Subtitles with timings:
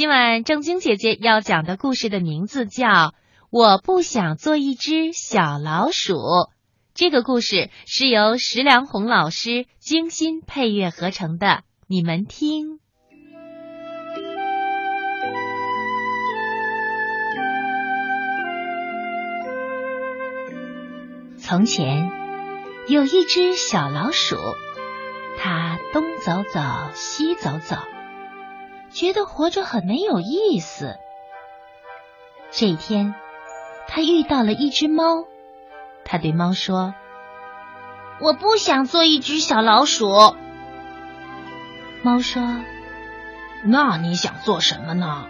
[0.00, 2.86] 今晚正晶姐姐要讲的故事的名字叫
[3.50, 6.14] 《我不想做一只小老鼠》。
[6.94, 12.80] 这个故事是由石良红老师精心配乐合成的，你们听。
[21.36, 22.08] 从前
[22.88, 24.36] 有一只小老鼠，
[25.36, 26.60] 它东走走，
[26.94, 27.76] 西走走。
[28.92, 30.98] 觉得活着很没有意思。
[32.50, 33.14] 这一天，
[33.86, 35.24] 他遇到了一只猫。
[36.04, 36.94] 他对猫说
[38.20, 40.34] ：“我不想做一只小老鼠。”
[42.02, 42.42] 猫说
[43.64, 45.26] ：“那你想做什么呢？”“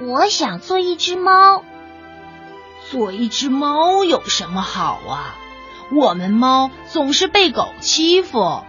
[0.00, 1.62] 我想做一只猫。
[2.90, 5.36] ”“做一只猫有什么好啊？
[5.94, 8.62] 我们猫总是被狗欺负。”“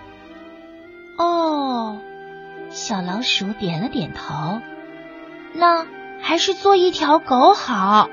[1.17, 2.01] 哦。”
[2.73, 4.59] 小老鼠点了点头，
[5.53, 5.85] 那
[6.21, 8.09] 还是做一条狗好。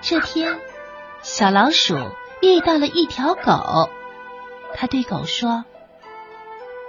[0.00, 0.58] 这天，
[1.20, 1.94] 小老鼠
[2.40, 3.90] 遇到了一条狗，
[4.74, 5.66] 它对狗说：“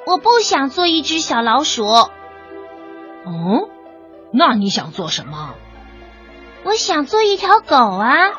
[0.08, 1.86] 我不想做一只小老鼠。
[3.28, 3.70] ”“哦，
[4.32, 5.56] 那你想做什么
[6.64, 8.32] ？”“我想做一条狗啊。”“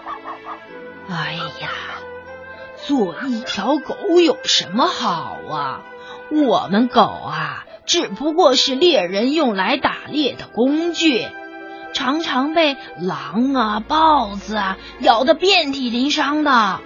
[1.11, 1.68] 哎呀。”
[2.86, 5.82] 做一条狗有什么好啊？
[6.30, 11.27] 我们狗啊，只不过是猎人用来打猎的工具，
[11.92, 16.80] 常常被狼啊、豹子啊咬得遍体鳞伤的。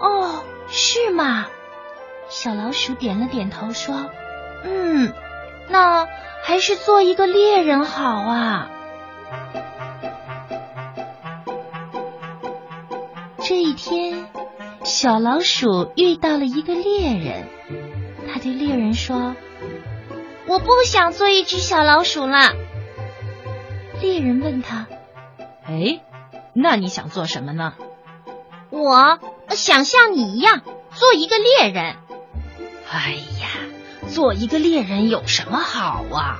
[0.00, 1.46] 哦，是吗？
[2.28, 4.10] 小老鼠点了点头，说
[4.64, 5.12] ：“嗯，
[5.68, 6.06] 那
[6.42, 8.70] 还是做一个猎人好啊。”
[14.86, 17.48] 小老鼠遇到了一个猎人，
[18.32, 19.34] 他对猎人说
[20.46, 22.52] ：“我不想做一只小老鼠了。”
[24.00, 24.86] 猎人问他
[25.66, 26.00] ：“哎，
[26.54, 27.74] 那你想做什么呢
[28.70, 29.18] ？”“我
[29.50, 30.62] 想像你一样
[30.94, 31.96] 做一个猎人。
[32.88, 33.48] ”“哎呀，
[34.08, 36.38] 做一个猎人有什么好啊？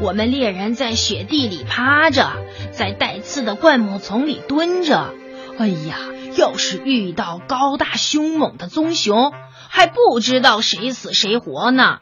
[0.00, 2.30] 我们猎人在雪地里趴着，
[2.70, 5.12] 在带刺的灌木丛里蹲着。
[5.58, 5.98] 哎呀！”
[6.36, 9.32] 要是遇到高大凶猛的棕熊，
[9.68, 11.98] 还不知道谁死谁活呢。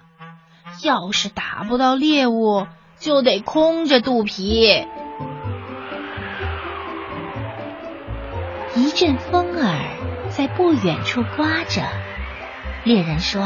[0.82, 2.66] 要是打不到猎物，
[2.98, 4.84] 就得空着肚皮。
[8.74, 11.82] 一阵风儿在不远处刮着，
[12.84, 13.42] 猎人说：“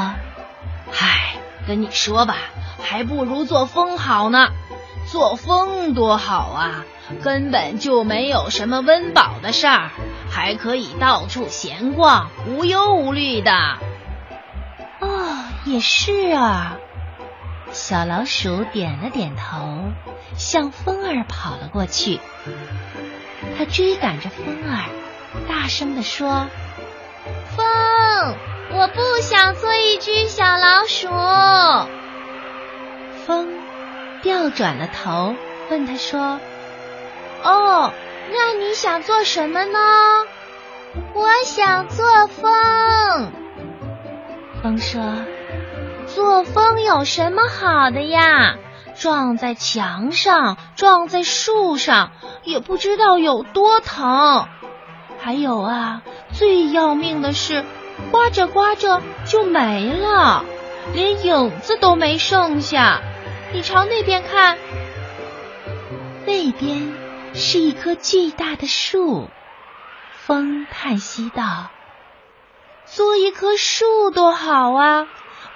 [1.00, 2.36] 唉，跟你说吧，
[2.82, 4.48] 还不如做风好呢。
[5.06, 6.84] 做风多好啊，
[7.22, 9.90] 根本就没有什么温饱的事儿。”
[10.32, 13.52] 还可以到处闲逛，无忧无虑的。
[14.98, 16.78] 哦，也是啊。
[17.72, 19.92] 小老鼠点了点头，
[20.36, 22.18] 向风儿跑了过去。
[23.58, 24.88] 它追赶着风儿，
[25.46, 26.46] 大声地说
[27.54, 27.66] ：“风，
[28.72, 31.08] 我不想做一只小老鼠。”
[33.26, 33.48] 风
[34.22, 35.34] 调转了头，
[35.70, 36.40] 问他说
[37.44, 37.92] ：“哦。”
[38.30, 39.78] 那你想做什么呢？
[41.14, 43.32] 我想做风。
[44.62, 45.00] 风说
[46.06, 48.56] ：“做风有什么好的呀？
[48.94, 52.12] 撞在墙上，撞在树上，
[52.44, 54.46] 也不知道有多疼。
[55.18, 56.02] 还有啊，
[56.32, 57.64] 最要命的是，
[58.10, 60.44] 刮着刮着就没了，
[60.94, 63.00] 连影子都没剩下。
[63.52, 64.58] 你朝那边看，
[66.26, 66.92] 那边。”
[67.34, 69.28] 是一棵巨大的树，
[70.26, 71.70] 风叹息道
[72.84, 75.08] ：“做一棵树多好啊，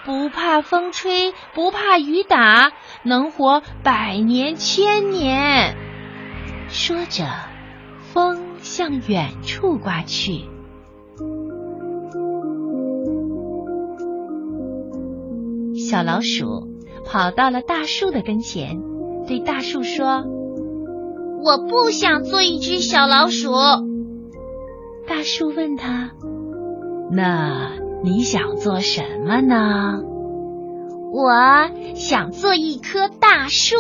[0.05, 2.73] 不怕风吹，不怕雨打，
[3.03, 5.77] 能活百年千年。”
[6.69, 7.25] 说着，
[8.13, 10.45] 风向远处刮去。
[15.89, 16.67] 小老鼠
[17.05, 18.81] 跑到了大树的跟前，
[19.29, 20.36] 对大树说。
[21.47, 23.53] 我不想做一只小老鼠。
[25.07, 26.11] 大树问他
[27.13, 27.71] ：“那
[28.03, 30.01] 你想做什么呢？”
[31.15, 33.77] 我想做一棵大树。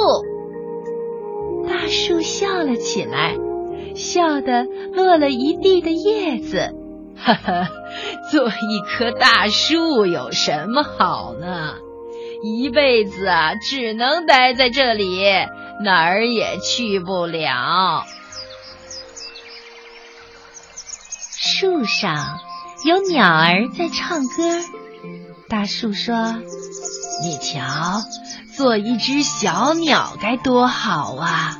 [1.68, 3.34] 大树笑了起来，
[3.96, 6.72] 笑得落了一地的叶子。
[7.16, 7.68] 哈哈，
[8.30, 11.74] 做一棵大树有什么好呢？
[12.44, 15.20] 一辈子啊，只能待在这里。
[15.80, 18.06] 哪儿也去不了。
[21.38, 22.40] 树上
[22.84, 24.60] 有鸟儿在唱歌，
[25.48, 26.32] 大树说
[27.22, 28.02] ：“你瞧，
[28.56, 31.58] 做一只小鸟该多好啊！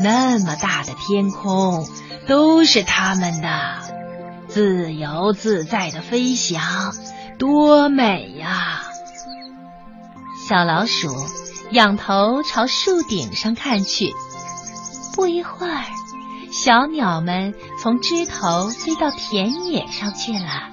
[0.00, 1.86] 那么大的天空
[2.26, 3.78] 都是它们的，
[4.48, 6.94] 自由自在的飞翔，
[7.38, 8.82] 多美呀！”
[10.48, 11.08] 小老鼠
[11.70, 14.12] 仰头朝树顶上看去，
[15.14, 15.84] 不一会儿，
[16.50, 20.70] 小鸟们从枝头飞到田野上去了。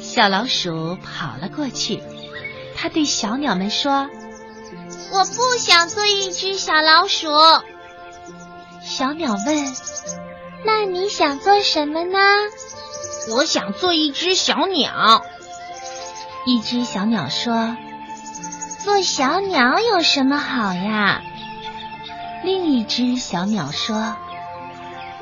[0.00, 2.02] 小老鼠跑了过去，
[2.76, 4.08] 它对小鸟们说
[5.10, 7.28] ：“我不想做一只小老鼠。”
[8.84, 9.74] 小鸟问
[10.66, 12.18] ：“那你想做什么呢
[13.34, 15.24] ？”“我想做一只小鸟。”
[16.46, 17.74] 一只小鸟说
[18.84, 21.22] ：“做小鸟有什么好呀？”
[22.44, 24.14] 另一只小鸟说：“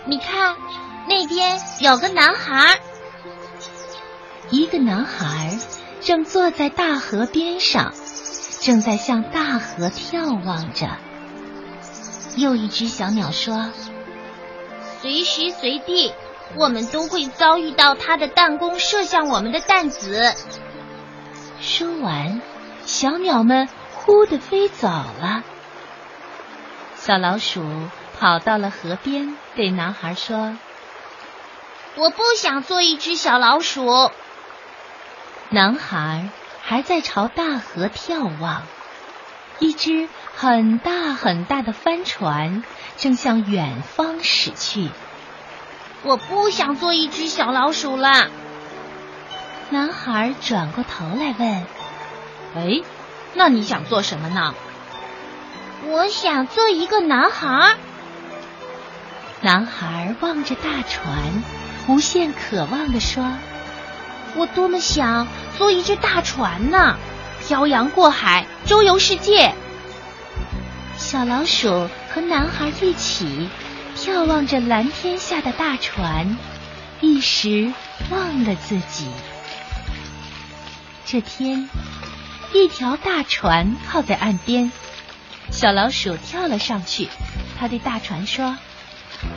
[0.05, 0.57] 你看，
[1.07, 2.81] 那边有个男孩。”
[4.51, 5.57] 一个男孩
[6.01, 7.95] 正坐在大河边上，
[8.61, 10.89] 正在向大河眺望着。
[12.37, 13.71] 又一只小鸟说
[15.01, 16.13] ：“随时随地，
[16.57, 20.35] 我们都会遭遇到他的弹弓射向我们的弹子。”
[21.63, 22.41] 说完，
[22.93, 25.43] 小鸟们呼的飞走了。
[26.95, 27.65] 小老鼠
[28.21, 30.59] 跑到了河边，对男孩说
[31.97, 34.11] ：“我不想做一只小老鼠。”
[35.49, 36.29] 男孩
[36.61, 38.63] 还在朝大河眺望，
[39.59, 42.63] 一只很大很大的帆船
[42.99, 44.91] 正向远方驶去。
[46.03, 48.29] 我不想做一只小老鼠了。
[49.71, 51.67] 男孩转过头来问
[52.55, 52.83] ：“哎，
[53.35, 54.55] 那你想做什么呢？”
[55.89, 57.77] 我想做一个男孩。
[59.41, 61.43] 男孩望着大船，
[61.89, 63.25] 无限渴望地说。
[64.37, 65.27] 我多么想
[65.59, 66.97] 做一只大船呢，
[67.41, 69.55] 漂洋过海，周游世界。
[70.97, 73.51] 小老鼠和男孩一起
[73.97, 76.39] 眺望着蓝天下的大船，
[77.01, 77.73] 一时
[78.11, 79.11] 忘了自己。
[81.05, 81.69] 这天，
[82.53, 84.71] 一条大船靠在岸边，
[85.51, 87.09] 小老鼠跳了上去。
[87.59, 88.57] 他对大船说：“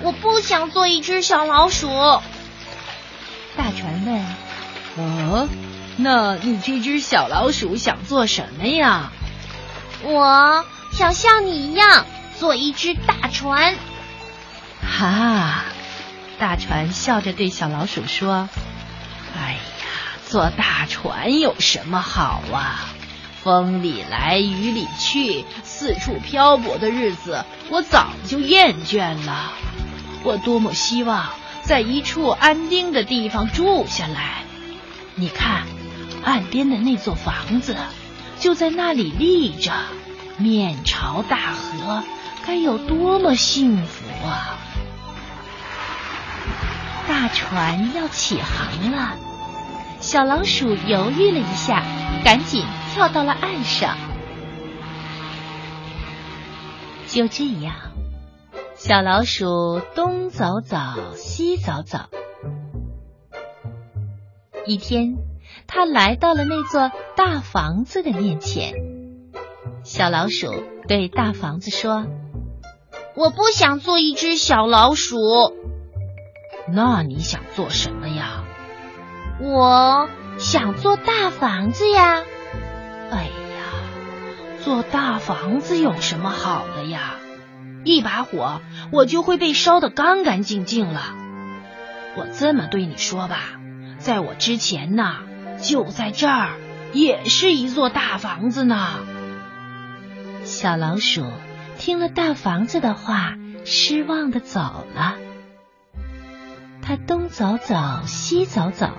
[0.04, 1.88] 我不想做一只小老鼠。”
[3.58, 4.26] 大船问。
[4.98, 5.48] 哦，
[5.98, 9.12] 那你这只小老鼠想做什么呀？
[10.04, 12.06] 我想像你一样
[12.38, 13.76] 做一只大船。
[14.82, 15.66] 哈，
[16.38, 18.50] 大船笑着对小老鼠说
[19.38, 19.60] ：“哎呀，
[20.28, 22.90] 坐大船有什么好啊？
[23.46, 29.54] 风里来雨里去，四处漂泊的日子，我早就厌倦了。
[30.24, 31.30] 我多么希望
[31.62, 34.42] 在一处安定的地方住下来。”
[35.14, 35.68] 你看，
[36.24, 37.78] 岸边的那座房子
[38.40, 39.72] 就在那里立着，
[40.38, 42.04] 面朝大河，
[42.48, 44.58] 该有多么幸福啊！
[47.08, 49.16] 大船要起航了，
[50.00, 51.84] 小老鼠犹豫了一下，
[52.24, 52.66] 赶紧
[52.96, 53.98] 跳到了岸上。
[57.10, 57.76] 就这样，
[58.76, 60.78] 小老鼠东走走，
[61.14, 62.00] 西走走。
[64.66, 65.18] 一天，
[65.68, 68.74] 它来到了那座大房子的面前。
[69.84, 72.06] 小老鼠对大房子说
[73.14, 75.18] ：“我不想做一只小老鼠。”
[76.74, 78.46] 那你想做什么呀？
[79.42, 82.24] 我想做大房子呀。
[83.12, 83.32] 哎呀，
[84.64, 87.16] 做大房子有什么好的呀？
[87.84, 91.16] 一把火，我就会被烧得干干净净了。
[92.16, 93.60] 我这么对你说吧。
[94.00, 95.18] 在我之前呢，
[95.62, 96.50] 就在这儿，
[96.94, 99.00] 也是一座大房子呢。
[100.44, 101.26] 小老鼠
[101.78, 103.36] 听了大房子的话，
[103.66, 104.60] 失望的走
[104.94, 105.16] 了。
[106.82, 108.90] 它东走走，西走走，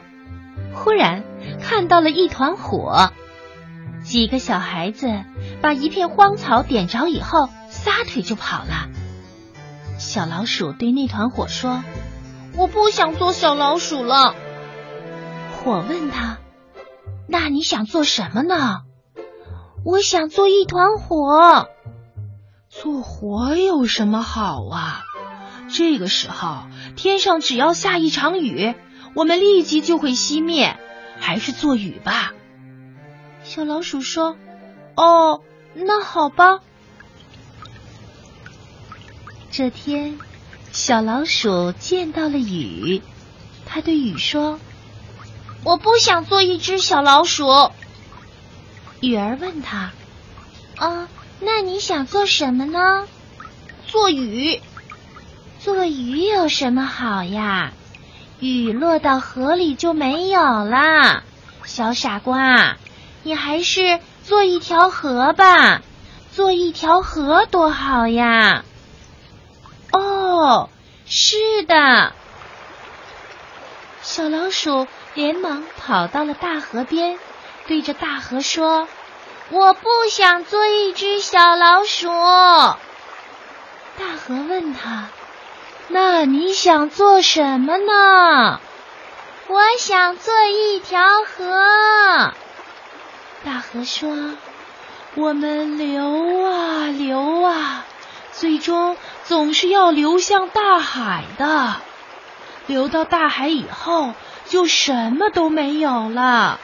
[0.72, 1.24] 忽然
[1.60, 3.12] 看到了一团火。
[4.06, 5.24] 几个小孩子
[5.60, 8.88] 把一片荒草点着以后，撒腿就跑了。
[9.98, 11.82] 小老鼠对那团火说
[12.56, 14.34] ：“我不想做小老鼠了。”
[15.66, 16.38] 我问他
[17.28, 18.82] ：“那你想做什么呢？”
[19.84, 21.68] 我想做一团火。
[22.68, 25.02] 做火有什么好啊？
[25.68, 26.58] 这个时候
[26.94, 28.74] 天上只要下一场雨，
[29.16, 30.78] 我们立即就会熄灭。
[31.18, 32.34] 还是做雨吧。
[33.48, 34.36] 小老鼠说
[34.96, 35.40] ：“哦，
[35.74, 36.58] 那好吧。”
[39.50, 40.18] 这天，
[40.72, 43.00] 小老鼠见到了雨，
[43.64, 44.58] 他对雨说。
[45.64, 47.70] 我不想做一只小老鼠。
[49.00, 49.92] 雨儿问他
[50.76, 51.08] ：“啊，
[51.40, 53.06] 那你想做什么呢？”
[53.86, 54.60] 做雨。
[55.60, 57.72] 做雨有什么好呀？
[58.40, 61.22] 雨落到河里就没有了。
[61.64, 62.76] 小傻瓜，
[63.26, 65.82] 你还是做一条河吧。
[66.32, 68.62] 做一条河多好呀！
[69.90, 70.70] 哦，
[71.06, 72.12] 是的。
[74.00, 77.18] 小老鼠连忙跑到了大河边，
[77.66, 78.86] 对着大河说
[79.50, 82.06] ：“我不想做一只小老鼠。”
[83.98, 85.08] 大河问他
[85.90, 88.60] ：“那你想做什么呢
[89.50, 92.32] ？”“我想做一条河。”
[93.46, 94.34] 大河说。
[95.14, 97.84] 我们流啊流啊，
[98.32, 101.76] 最终总是要流向大海的。
[102.66, 104.14] 流到大海以后，
[104.46, 106.58] 就什么都没有了。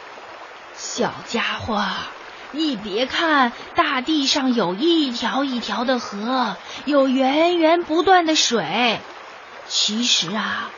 [0.74, 1.84] 小家伙，
[2.50, 8.98] 你别看大地上有一条一条的河，有源源不断的水，
[9.68, 10.68] 其实啊，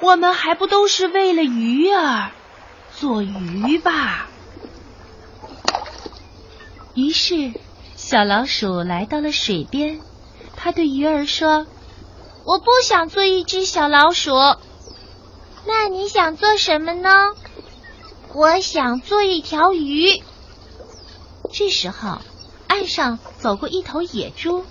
[0.00, 2.30] 我们还不都是为了鱼儿
[2.98, 4.26] 做鱼吧？
[6.94, 7.54] 于是，
[7.96, 10.00] 小老鼠来到了水边。
[10.56, 11.66] 它对鱼儿说
[12.44, 14.32] ：“我不想做一只小老鼠。
[15.66, 17.08] 那你想做什么呢
[18.34, 20.22] ？”“我想做一条鱼。”
[21.50, 22.18] 这时候，
[22.66, 24.64] 岸上走过一头野猪。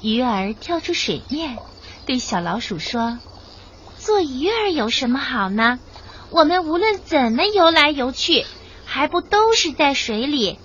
[0.00, 1.58] 鱼儿跳出水面，
[2.06, 3.18] 对小老鼠说
[3.98, 5.78] ：“做鱼儿有什么好呢？
[6.30, 8.46] 我们无论怎么游来游去，
[8.86, 10.58] 还不都是在水里？”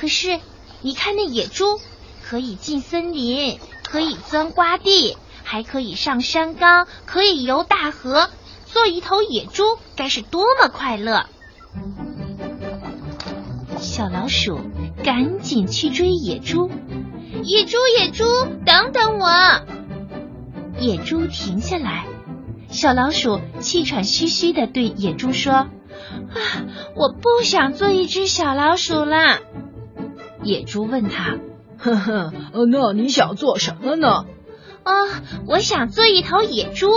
[0.00, 0.38] 可是，
[0.80, 1.80] 你看那野猪，
[2.22, 8.30] 可以进森林，可以钻瓜地，还可以上山岗，可以游大河。
[8.66, 9.64] 做一头野猪
[9.96, 11.26] 该是多么快乐！
[13.80, 14.60] 小老鼠
[15.02, 16.70] 赶紧去追野猪。
[17.42, 18.24] 野猪，野猪，
[18.64, 19.28] 等等我！
[20.78, 22.06] 野猪停下来。
[22.70, 25.68] 小老鼠气喘吁吁的对野猪说：“啊，
[26.94, 29.38] 我不想做一只小老鼠了。”
[30.42, 31.38] 野猪问他
[31.78, 32.32] ：“呵 呵，
[32.70, 34.24] 那你想做什么呢
[34.84, 34.92] ？”“啊，
[35.46, 36.88] 我想做一头野猪。”“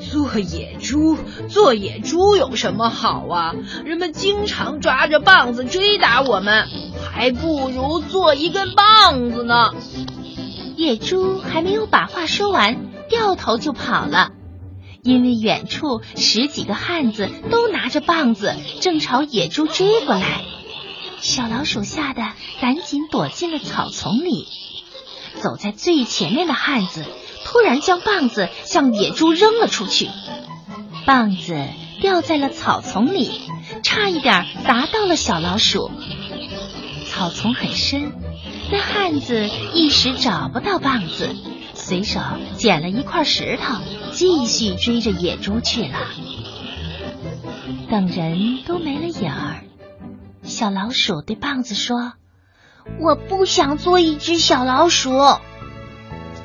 [0.00, 1.16] 做野猪？
[1.48, 3.54] 做野猪有什么好啊？
[3.84, 6.66] 人们经常抓着棒子追打我们，
[7.12, 9.74] 还不如做一根棒子呢。”
[10.76, 12.76] 野猪还没有把话说完，
[13.08, 14.32] 掉头就跑了，
[15.02, 20.42] 因为远处十几个汉子都拿着棒子，正朝野猪追过来。
[21.20, 22.22] 小老鼠吓得
[22.60, 24.46] 赶紧躲进了草丛里。
[25.40, 27.04] 走在最前面的汉子
[27.44, 30.08] 突然将棒子向野猪扔了出去，
[31.04, 31.68] 棒子
[32.00, 33.42] 掉在了草丛里，
[33.82, 35.90] 差一点砸到了小老鼠。
[37.08, 38.12] 草丛很深，
[38.72, 41.34] 那汉子一时找不到棒子，
[41.74, 42.20] 随手
[42.56, 43.74] 捡了一块石头，
[44.12, 45.98] 继续追着野猪去了。
[47.90, 49.64] 等人都没了影儿。
[50.46, 52.12] 小老鼠对棒子说
[53.00, 55.10] ：“我不想做一只小老鼠。”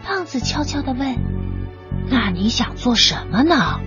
[0.05, 1.15] 棒子悄悄的问
[2.09, 3.79] ：“那你想做什么呢？”“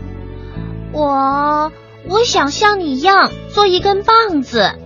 [0.94, 1.72] 我
[2.08, 4.78] 我想像你一样做一根棒子。”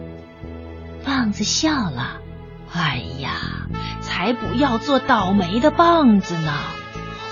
[1.04, 2.20] 棒子笑了
[2.72, 3.68] ：“哎呀，
[4.00, 6.52] 才不要做倒霉的棒子呢！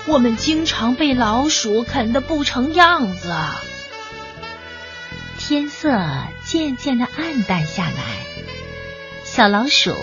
[0.07, 3.33] 我们经常被老鼠啃得不成样子。”
[5.47, 5.97] 天色
[6.43, 7.93] 渐渐的暗淡下来，
[9.23, 9.95] 小老鼠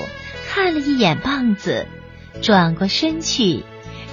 [0.49, 1.87] 看了一眼棒子，
[2.41, 3.63] 转过身去，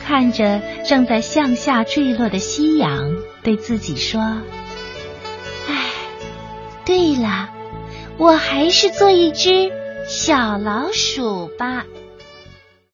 [0.05, 4.19] 看着正在向下坠落的夕阳，对自己说
[5.69, 5.91] ：“哎，
[6.83, 7.47] 对了，
[8.17, 9.71] 我还是做一只
[10.09, 11.85] 小老鼠吧。”